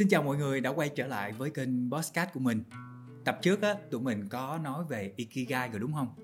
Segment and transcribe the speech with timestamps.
[0.00, 2.64] Xin chào mọi người đã quay trở lại với kênh Bosscat của mình.
[3.24, 6.14] Tập trước á, tụi mình có nói về Ikigai rồi đúng không?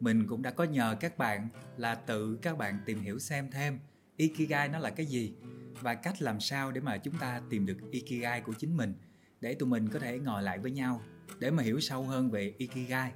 [0.00, 3.78] Mình cũng đã có nhờ các bạn là tự các bạn tìm hiểu xem thêm
[4.16, 5.34] Ikigai nó là cái gì
[5.80, 8.94] và cách làm sao để mà chúng ta tìm được Ikigai của chính mình
[9.40, 11.02] để tụi mình có thể ngồi lại với nhau
[11.38, 13.12] để mà hiểu sâu hơn về Ikigai.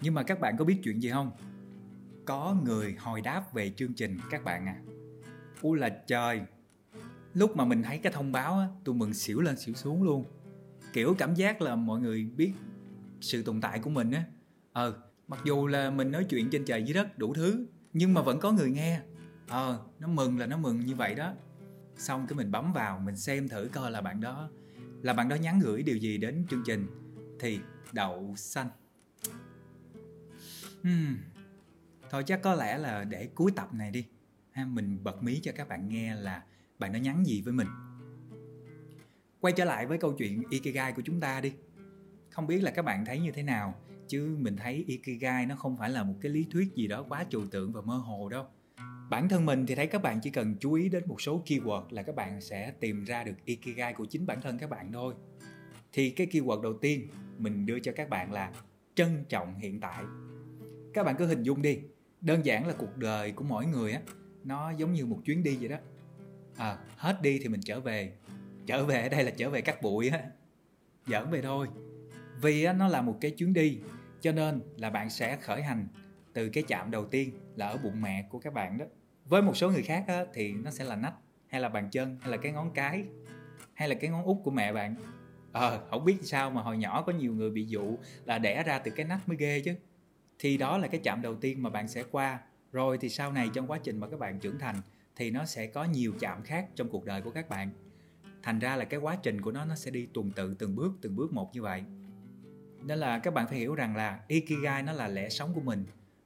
[0.00, 1.30] Nhưng mà các bạn có biết chuyện gì không?
[2.24, 4.76] Có người hồi đáp về chương trình các bạn à.
[5.62, 6.40] U là trời,
[7.34, 10.24] lúc mà mình thấy cái thông báo á, tôi mừng xỉu lên xỉu xuống luôn.
[10.92, 12.52] Kiểu cảm giác là mọi người biết
[13.20, 14.24] sự tồn tại của mình á.
[14.72, 14.96] Ờ
[15.28, 18.40] mặc dù là mình nói chuyện trên trời dưới đất đủ thứ, nhưng mà vẫn
[18.40, 19.00] có người nghe.
[19.48, 21.34] Ờ nó mừng là nó mừng như vậy đó.
[21.96, 24.50] Xong cái mình bấm vào, mình xem thử coi là bạn đó,
[25.02, 26.86] là bạn đó nhắn gửi điều gì đến chương trình.
[27.40, 27.60] Thì
[27.92, 28.68] đậu xanh.
[30.80, 31.16] Uhm.
[32.10, 34.06] thôi chắc có lẽ là để cuối tập này đi.
[34.52, 36.42] Ha, mình bật mí cho các bạn nghe là
[36.78, 37.68] bạn đã nhắn gì với mình?
[39.40, 41.52] Quay trở lại với câu chuyện ikigai của chúng ta đi.
[42.30, 43.74] Không biết là các bạn thấy như thế nào,
[44.08, 47.24] chứ mình thấy ikigai nó không phải là một cái lý thuyết gì đó quá
[47.30, 48.46] trừu tượng và mơ hồ đâu.
[49.10, 51.84] Bản thân mình thì thấy các bạn chỉ cần chú ý đến một số keyword
[51.90, 55.14] là các bạn sẽ tìm ra được ikigai của chính bản thân các bạn thôi.
[55.92, 58.52] Thì cái keyword đầu tiên mình đưa cho các bạn là
[58.94, 60.04] trân trọng hiện tại.
[60.94, 61.78] Các bạn cứ hình dung đi,
[62.20, 64.00] đơn giản là cuộc đời của mỗi người á,
[64.44, 65.76] nó giống như một chuyến đi vậy đó
[66.58, 68.12] à, hết đi thì mình trở về.
[68.66, 70.18] Trở về ở đây là trở về cắt bụi á.
[71.06, 71.68] Dạ, Giỡn về thôi.
[72.42, 73.80] Vì á, nó là một cái chuyến đi
[74.20, 75.88] cho nên là bạn sẽ khởi hành
[76.32, 78.84] từ cái chạm đầu tiên là ở bụng mẹ của các bạn đó.
[79.24, 81.14] Với một số người khác á, thì nó sẽ là nách
[81.46, 83.04] hay là bàn chân hay là cái ngón cái
[83.74, 84.94] hay là cái ngón út của mẹ bạn.
[85.52, 88.78] Ờ không biết sao mà hồi nhỏ có nhiều người bị dụ là đẻ ra
[88.78, 89.74] từ cái nách mới ghê chứ.
[90.38, 92.40] Thì đó là cái chạm đầu tiên mà bạn sẽ qua.
[92.72, 94.76] Rồi thì sau này trong quá trình mà các bạn trưởng thành
[95.18, 97.70] thì nó sẽ có nhiều chạm khác trong cuộc đời của các bạn.
[98.42, 100.92] Thành ra là cái quá trình của nó nó sẽ đi tuần tự từng bước
[101.00, 101.84] từng bước một như vậy.
[102.84, 105.84] Nên là các bạn phải hiểu rằng là ikigai nó là lẽ sống của mình.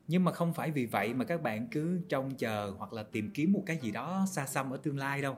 [0.08, 3.30] Nhưng mà không phải vì vậy mà các bạn cứ trông chờ hoặc là tìm
[3.34, 5.36] kiếm một cái gì đó xa xăm ở tương lai đâu.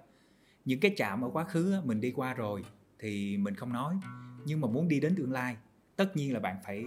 [0.64, 2.64] Những cái chạm ở quá khứ mình đi qua rồi
[2.98, 3.96] thì mình không nói.
[4.44, 5.56] Nhưng mà muốn đi đến tương lai
[5.96, 6.84] tất nhiên là bạn phải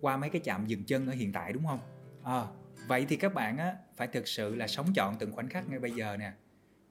[0.00, 1.80] qua mấy cái chạm dừng chân ở hiện tại đúng không?
[2.22, 2.46] À,
[2.88, 5.78] vậy thì các bạn á, phải thực sự là sống chọn từng khoảnh khắc ngay
[5.78, 6.32] bây giờ nè.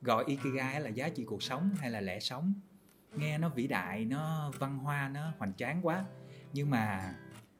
[0.01, 2.53] Gọi ikigai là giá trị cuộc sống hay là lẽ sống?
[3.15, 6.05] Nghe nó vĩ đại, nó văn hoa, nó hoành tráng quá.
[6.53, 7.15] Nhưng mà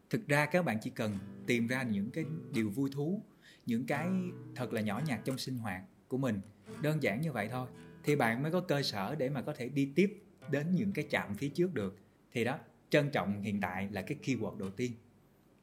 [0.10, 3.24] thực ra các bạn chỉ cần tìm ra những cái điều vui thú,
[3.66, 4.08] những cái
[4.56, 6.42] thật là nhỏ nhặt trong sinh hoạt của mình.
[6.82, 7.68] Đơn giản như vậy thôi,
[8.04, 11.08] thì bạn mới có cơ sở để mà có thể đi tiếp đến những cái
[11.10, 12.00] chạm phía trước được.
[12.32, 12.60] Thì đó,
[12.90, 14.92] trân trọng hiện tại là cái keyword đầu tiên.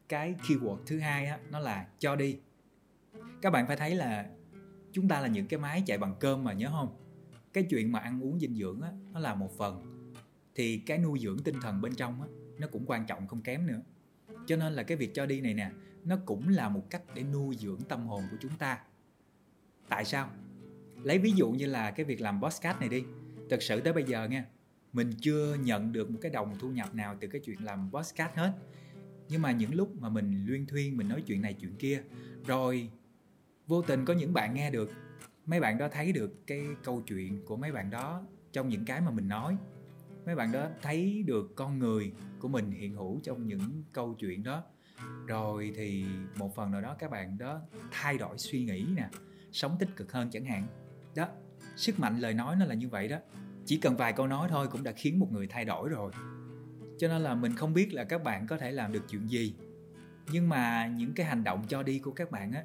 [0.09, 2.38] Cái keyword thứ hai á, nó là cho đi
[3.43, 4.31] các bạn phải thấy là
[4.93, 6.97] chúng ta là những cái máy chạy bằng cơm mà nhớ không?
[7.53, 9.83] Cái chuyện mà ăn uống dinh dưỡng á, nó là một phần.
[10.55, 12.28] Thì cái nuôi dưỡng tinh thần bên trong á,
[12.59, 13.81] nó cũng quan trọng không kém nữa.
[14.47, 15.71] Cho nên là cái việc cho đi này nè,
[16.05, 18.78] nó cũng là một cách để nuôi dưỡng tâm hồn của chúng ta.
[19.88, 20.31] Tại sao?
[21.03, 23.05] Lấy ví dụ như là cái việc làm podcast này đi.
[23.50, 24.44] Thật sự tới bây giờ nha,
[24.93, 28.34] mình chưa nhận được một cái đồng thu nhập nào từ cái chuyện làm podcast
[28.34, 28.53] hết.
[29.28, 32.03] Nhưng mà những lúc mà mình luyên thuyên, mình nói chuyện này chuyện kia,
[32.47, 32.91] rồi
[33.67, 34.91] vô tình có những bạn nghe được.
[35.47, 39.00] Mấy bạn đó thấy được cái câu chuyện của mấy bạn đó trong những cái
[39.00, 39.56] mà mình nói.
[40.27, 44.43] Mấy bạn đó thấy được con người của mình hiện hữu trong những câu chuyện
[44.43, 44.65] đó.
[45.27, 46.05] Rồi thì
[46.37, 49.09] một phần nào đó các bạn đó thay đổi suy nghĩ nè,
[49.53, 50.67] sống tích cực hơn chẳng hạn.
[51.15, 51.29] Đó,
[51.77, 53.17] sức mạnh lời nói nó là như vậy đó.
[53.67, 56.12] Chỉ cần vài câu nói thôi cũng đã khiến một người thay đổi rồi.
[56.99, 59.55] Cho nên là mình không biết là các bạn có thể làm được chuyện gì.
[60.33, 62.65] Nhưng mà những cái hành động cho đi của các bạn á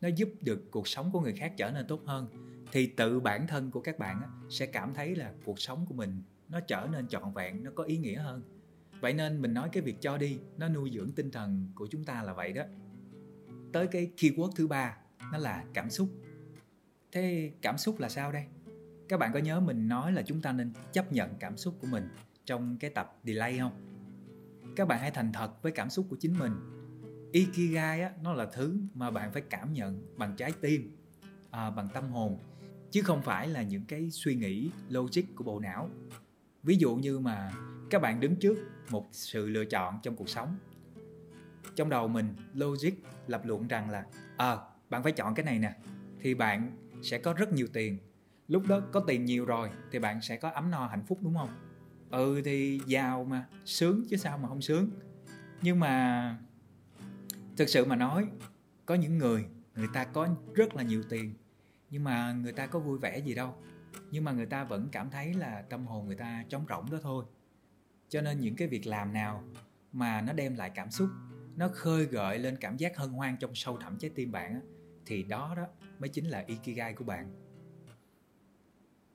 [0.00, 2.28] nó giúp được cuộc sống của người khác trở nên tốt hơn.
[2.72, 6.22] Thì tự bản thân của các bạn sẽ cảm thấy là cuộc sống của mình
[6.48, 8.42] nó trở nên trọn vẹn, nó có ý nghĩa hơn.
[9.00, 12.04] Vậy nên mình nói cái việc cho đi, nó nuôi dưỡng tinh thần của chúng
[12.04, 12.62] ta là vậy đó.
[13.72, 14.96] Tới cái keyword thứ ba,
[15.32, 16.08] nó là cảm xúc.
[17.12, 18.44] Thế cảm xúc là sao đây?
[19.08, 21.86] Các bạn có nhớ mình nói là chúng ta nên chấp nhận cảm xúc của
[21.86, 22.08] mình
[22.44, 23.72] trong cái tập delay không?
[24.76, 26.52] Các bạn hãy thành thật với cảm xúc của chính mình
[27.32, 30.96] ikigai á, nó là thứ mà bạn phải cảm nhận bằng trái tim
[31.50, 32.38] à, bằng tâm hồn
[32.90, 35.90] chứ không phải là những cái suy nghĩ logic của bộ não.
[36.62, 37.52] Ví dụ như mà
[37.90, 38.58] các bạn đứng trước
[38.90, 40.56] một sự lựa chọn trong cuộc sống
[41.76, 42.92] trong đầu mình logic
[43.26, 44.04] lập luận rằng là
[44.36, 45.72] ờ à, bạn phải chọn cái này nè
[46.20, 46.70] thì bạn
[47.02, 47.98] sẽ có rất nhiều tiền
[48.48, 51.34] lúc đó có tiền nhiều rồi thì bạn sẽ có ấm no hạnh phúc đúng
[51.34, 51.48] không?
[52.10, 54.90] Ừ thì giàu mà sướng chứ sao mà không sướng.
[55.62, 56.36] Nhưng mà
[57.60, 58.28] thực sự mà nói
[58.86, 61.34] có những người người ta có rất là nhiều tiền
[61.90, 63.54] nhưng mà người ta có vui vẻ gì đâu.
[64.10, 66.98] Nhưng mà người ta vẫn cảm thấy là tâm hồn người ta trống rỗng đó
[67.02, 67.24] thôi.
[68.08, 69.44] Cho nên những cái việc làm nào
[69.92, 71.08] mà nó đem lại cảm xúc
[71.56, 74.60] nó khơi gợi lên cảm giác hân hoan trong sâu thẳm trái tim bạn á,
[75.06, 75.66] thì đó đó
[75.98, 77.32] mới chính là ikigai của bạn.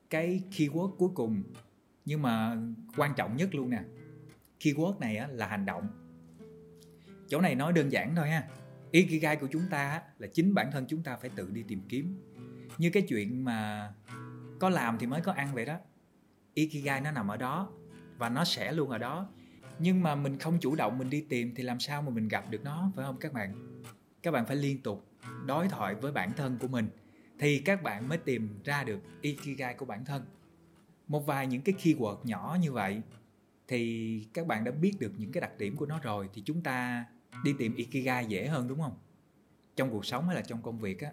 [0.10, 1.44] Cái keyword cuối cùng
[2.06, 2.58] nhưng mà
[2.98, 3.84] quan trọng nhất luôn nè
[4.60, 6.05] keyword này á, là hành động
[7.28, 8.48] chỗ này nói đơn giản thôi ha.
[8.92, 12.18] Ikigai của chúng ta là chính bản thân chúng ta phải tự đi tìm kiếm.
[12.78, 13.92] Như cái chuyện mà
[14.60, 15.78] có làm thì mới có ăn vậy đó.
[16.54, 17.70] Ikigai nó nằm ở đó
[18.18, 19.30] và nó sẽ luôn ở đó.
[19.80, 22.50] Nhưng mà mình không chủ động mình đi tìm thì làm sao mà mình gặp
[22.50, 23.82] được nó, phải không các bạn?
[24.24, 25.08] Các bạn phải liên tục
[25.46, 26.90] đối thoại với bản thân của mình
[27.40, 30.26] thì các bạn mới tìm ra được ikigai của bản thân.
[31.08, 33.02] Một vài những cái keyword nhỏ như vậy
[33.68, 36.62] thì các bạn đã biết được những cái đặc điểm của nó rồi thì chúng
[36.62, 37.06] ta
[37.44, 38.98] đi tìm ikigai dễ hơn, đúng không?
[39.76, 41.12] Trong cuộc sống hay là trong công việc á,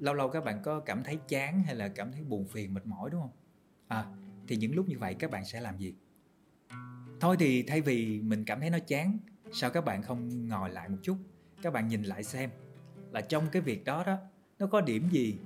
[0.00, 2.86] lâu lâu các bạn có cảm thấy chán hay là cảm thấy buồn phiền, mệt
[2.86, 3.32] mỏi, đúng không?
[3.88, 4.04] À
[4.48, 5.94] thì những lúc như vậy các bạn sẽ làm gì?
[7.20, 9.18] Thôi thì thay vì mình cảm thấy nó chán,
[9.52, 11.16] sao các bạn không ngồi lại một chút?
[11.62, 12.50] Các bạn nhìn lại xem
[13.12, 14.16] là trong cái việc đó đó,
[14.58, 15.38] nó có điểm gì?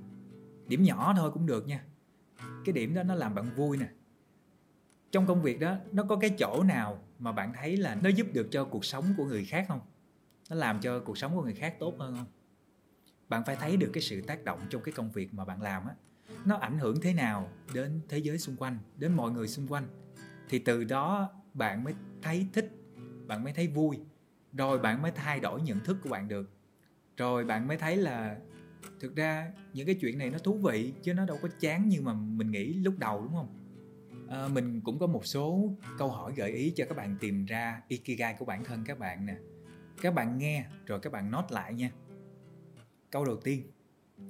[0.68, 1.84] Điểm nhỏ thôi cũng được nha.
[2.64, 3.88] Cái điểm đó nó làm bạn vui nè.
[5.10, 8.26] Trong công việc đó, nó có cái chỗ nào mà bạn thấy là nó giúp
[8.32, 9.80] được cho cuộc sống của người khác không?
[10.52, 12.26] Nó làm cho cuộc sống của người khác tốt hơn không?
[13.28, 15.87] Bạn phải thấy được cái sự tác động trong cái công việc mà bạn làm
[15.87, 15.94] á
[16.44, 19.87] nó ảnh hưởng thế nào đến thế giới xung quanh đến mọi người xung quanh.
[20.49, 22.70] Thì từ đó bạn mới thấy thích
[23.26, 23.99] bạn mới thấy vui
[24.52, 26.50] rồi bạn mới thay đổi nhận thức của bạn được.
[27.16, 28.37] Rồi bạn mới thấy là
[29.00, 32.00] thực ra những cái chuyện này nó thú vị chứ nó đâu có chán như
[32.00, 33.58] mà mình nghĩ lúc đầu đúng không?
[34.28, 37.82] À, mình cũng có một số câu hỏi gợi ý cho các bạn tìm ra
[37.88, 39.37] ikigai của bản thân các bạn nè
[40.02, 41.90] các bạn nghe, rồi các bạn nốt lại nha.
[43.10, 43.72] Câu đầu tiên,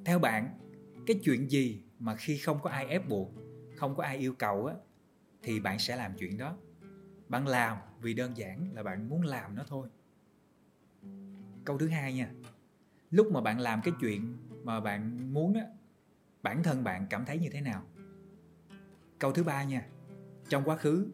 [0.04, 0.58] theo bạn,
[1.06, 3.32] cái chuyện gì mà khi không có ai ép buộc,
[3.76, 4.74] không có ai yêu cầu á,
[5.42, 6.56] thì bạn sẽ làm chuyện đó?
[7.28, 9.88] Bạn làm vì đơn giản là bạn muốn làm nó thôi.
[11.64, 12.30] Câu thứ hai nha,
[13.10, 15.66] lúc mà bạn làm cái chuyện mà bạn muốn á,
[16.42, 17.82] bản thân bạn cảm thấy như thế nào?
[19.18, 19.86] Câu thứ ba nha,
[20.48, 21.06] trong quá khứ,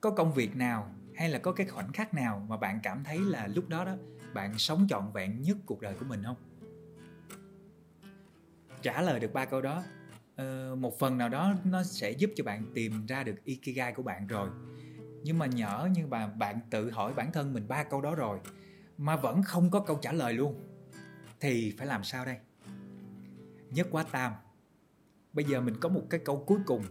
[0.00, 3.18] có công việc nào hay là có cái khoảnh khắc nào mà bạn cảm thấy
[3.18, 3.96] là lúc đó đó,
[4.34, 6.36] bạn sống trọn vẹn nhất cuộc đời của mình không?
[8.82, 9.82] Trả lời được ba câu đó
[10.36, 14.02] ờ, một phần nào đó nó sẽ giúp cho bạn tìm ra được ikigai của
[14.02, 14.50] bạn rồi.
[15.22, 18.38] Nhưng mà nhỡ như bà, bạn tự hỏi bản thân mình ba câu đó rồi,
[18.98, 20.60] mà vẫn không có câu trả lời luôn,
[21.40, 22.36] thì phải làm sao đây?
[23.70, 24.32] Nhất quá tam.
[25.32, 26.84] Bây giờ mình có một cái câu cuối cùng,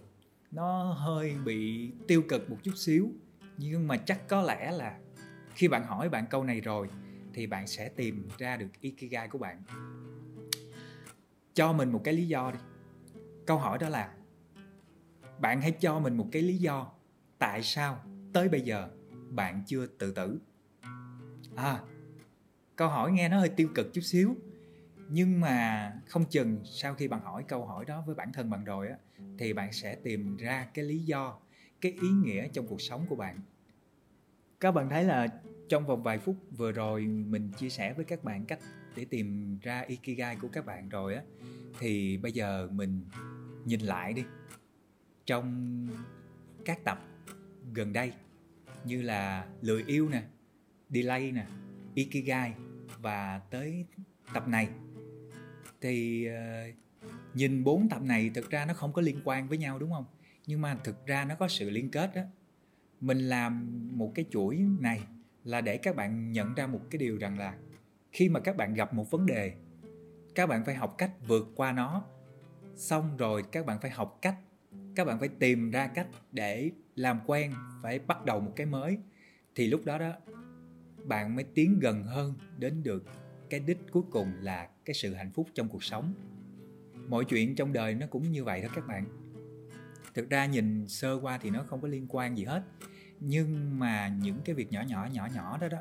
[0.52, 3.12] nó hơi bị tiêu cực một chút xíu
[3.62, 5.00] nhưng mà chắc có lẽ là
[5.56, 6.90] khi bạn hỏi bạn câu này rồi,
[7.34, 9.64] thì bạn sẽ tìm ra được ikigai của bạn.
[11.54, 12.60] Cho mình một cái lý do đi.
[13.46, 14.14] Câu hỏi đó là,
[15.40, 16.92] bạn hãy cho mình một cái lý do
[17.40, 18.04] tại sao
[18.34, 18.90] tới bây giờ
[19.30, 20.40] bạn chưa tự tử.
[21.56, 21.80] À
[22.76, 24.36] câu hỏi nghe nó hơi tiêu cực chút xíu,
[25.10, 28.64] nhưng mà không chừng sau khi bạn hỏi câu hỏi đó với bản thân bạn
[28.64, 28.96] rồi á,
[29.38, 31.40] thì bạn sẽ tìm ra cái lý do
[31.82, 33.40] cái ý nghĩa trong cuộc sống của bạn.
[34.60, 35.28] Các bạn thấy là
[35.70, 38.60] trong vòng vài phút vừa rồi mình chia sẻ với các bạn cách
[38.96, 41.22] để tìm ra ikigai của các bạn rồi á
[41.80, 43.02] thì bây giờ mình
[43.66, 44.24] nhìn lại đi.
[45.26, 45.88] Trong
[46.66, 47.06] các tập
[47.74, 48.14] gần đây
[48.86, 50.24] như là lười yêu nè
[50.90, 51.46] delay nè
[51.96, 52.54] ikigai
[53.02, 53.86] và tới
[54.34, 54.70] tập này
[55.82, 56.76] thì uh,
[57.34, 60.06] nhìn bốn tập này thực ra nó không có liên quan với nhau đúng không?
[60.50, 62.22] Nhưng mà thực ra nó có sự liên kết đó.
[63.02, 65.02] Mình làm một cái chuỗi này
[65.44, 67.58] là để các bạn nhận ra một cái điều rằng là
[68.12, 69.54] khi mà các bạn gặp một vấn đề,
[70.36, 72.06] các bạn phải học cách vượt qua nó.
[72.76, 74.36] Xong rồi các bạn phải học cách,
[74.96, 77.54] các bạn phải tìm ra cách để làm quen,
[77.84, 78.98] phải bắt đầu một cái mới.
[79.56, 80.14] Thì lúc đó đó,
[81.06, 83.06] bạn mới tiến gần hơn đến được
[83.50, 86.14] cái đích cuối cùng là cái sự hạnh phúc trong cuộc sống.
[87.08, 89.29] Mọi chuyện trong đời nó cũng như vậy đó các bạn
[90.20, 92.64] thực ra nhìn sơ qua thì nó không có liên quan gì hết.
[93.20, 95.78] Nhưng mà những cái việc nhỏ nhỏ nhỏ nhỏ đó đó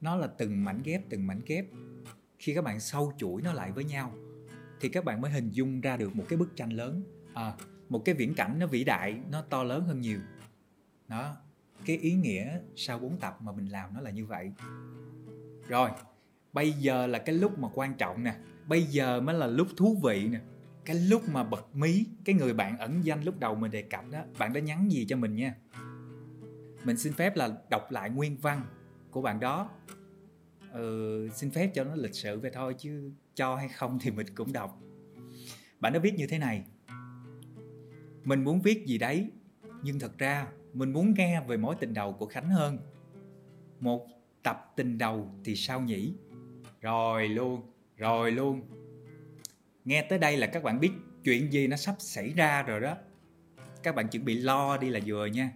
[0.00, 1.66] nó là từng mảnh ghép từng mảnh ghép.
[2.38, 4.14] Khi các bạn sâu chuỗi nó lại với nhau
[4.80, 7.02] thì các bạn mới hình dung ra được một cái bức tranh lớn.
[7.34, 7.52] À,
[7.88, 10.20] một cái viễn cảnh nó vĩ đại nó to lớn hơn nhiều.
[11.08, 11.36] Đó
[11.86, 14.52] cái ý nghĩa sau 4 tập mà mình làm nó là như vậy.
[15.68, 15.90] Rồi
[16.52, 18.34] bây giờ là cái lúc mà quan trọng nè.
[18.66, 20.40] Bây giờ mới là lúc thú vị nè
[20.84, 24.10] cái lúc mà bật mí cái người bạn ẩn danh lúc đầu mình đề cập
[24.10, 25.54] đó bạn đã nhắn gì cho mình nha?
[26.84, 28.62] Mình xin phép là đọc lại nguyên văn
[29.10, 29.70] của bạn đó.
[30.72, 34.26] Ừ, xin phép cho nó lịch sự về thôi chứ cho hay không thì mình
[34.34, 34.80] cũng đọc.
[35.80, 36.64] Bạn đã viết như thế này.
[38.24, 39.30] Mình muốn viết gì đấy
[39.82, 42.78] nhưng thật ra mình muốn nghe về mối tình đầu của khánh hơn.
[43.80, 44.06] Một
[44.42, 46.14] tập tình đầu thì sao nhỉ?
[46.80, 47.62] Rồi luôn
[47.96, 48.62] rồi luôn
[49.84, 50.90] nghe tới đây là các bạn biết
[51.24, 52.96] chuyện gì nó sắp xảy ra rồi đó.
[53.82, 55.50] Các bạn chuẩn bị lo đi là vừa nha.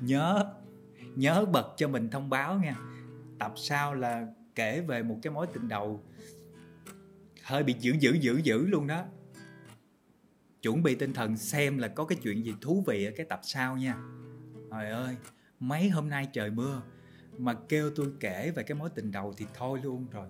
[0.00, 0.54] Nhớ
[1.14, 2.76] nhớ bật cho mình thông báo nha.
[3.38, 6.04] Tập sau là kể về một cái mối tình đầu.
[7.42, 9.04] Hơi bị dữ dữ dữ dữ luôn đó.
[10.62, 13.40] Chuẩn bị tinh thần xem là có cái chuyện gì thú vị ở cái tập
[13.42, 13.96] sau nha.
[14.70, 15.16] Trời ơi,
[15.60, 16.82] mấy hôm nay trời mưa,
[17.38, 20.28] mà kêu tôi kể về cái mối tình đầu thì thôi luôn rồi.